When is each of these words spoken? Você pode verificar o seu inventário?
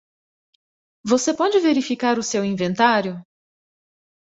Você 1.05 1.31
pode 1.31 1.59
verificar 1.59 2.17
o 2.17 2.23
seu 2.23 2.43
inventário? 2.43 3.23